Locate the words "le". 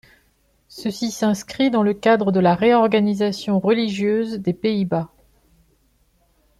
1.83-1.93